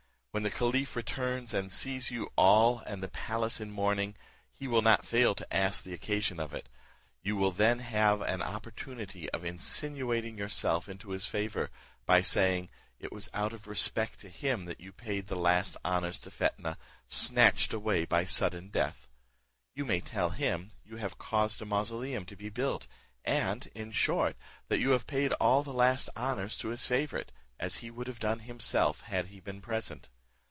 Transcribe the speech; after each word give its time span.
When 0.33 0.43
the 0.43 0.49
caliph 0.49 0.95
returns, 0.95 1.53
and 1.53 1.69
sees 1.69 2.09
you 2.09 2.31
all 2.37 2.79
and 2.87 3.03
the 3.03 3.09
palace 3.09 3.59
in 3.59 3.69
mourning, 3.69 4.15
he 4.53 4.65
will 4.65 4.81
not 4.81 5.05
fail 5.05 5.35
to 5.35 5.53
ask 5.53 5.83
the 5.83 5.93
occasion 5.93 6.39
of 6.39 6.53
it. 6.53 6.69
You 7.21 7.35
will 7.35 7.51
then 7.51 7.79
have 7.79 8.21
an 8.21 8.41
opportunity 8.41 9.29
of 9.31 9.43
insinuating 9.43 10.37
yourself 10.37 10.87
into 10.87 11.09
his 11.09 11.25
favour, 11.25 11.69
by 12.05 12.21
saying, 12.21 12.69
it 12.97 13.11
was 13.11 13.27
out 13.33 13.51
of 13.51 13.67
respect 13.67 14.21
to 14.21 14.29
him 14.29 14.63
that 14.67 14.79
you 14.79 14.93
paid 14.93 15.27
the 15.27 15.35
last 15.35 15.75
honours 15.83 16.17
to 16.19 16.31
Fetnah, 16.31 16.77
snatched 17.07 17.73
away 17.73 18.05
by 18.05 18.23
sudden 18.23 18.69
death. 18.69 19.09
You 19.75 19.83
may 19.83 19.99
tell 19.99 20.29
him, 20.29 20.71
you 20.85 20.95
have 20.95 21.17
caused 21.17 21.61
a 21.61 21.65
mausoleum 21.65 22.25
to 22.27 22.37
be 22.37 22.47
built, 22.47 22.87
and, 23.25 23.67
in 23.75 23.91
short, 23.91 24.37
that 24.69 24.79
you 24.79 24.91
have 24.91 25.07
paid 25.07 25.33
all 25.41 25.61
the 25.61 25.73
last 25.73 26.09
honours 26.15 26.57
to 26.59 26.69
his 26.69 26.85
favourite, 26.85 27.33
as 27.59 27.77
he 27.83 27.91
would 27.91 28.07
have 28.07 28.19
done 28.21 28.39
himself 28.39 29.01
had 29.01 29.25
he 29.27 29.41
been 29.41 29.59
present. 29.59 30.07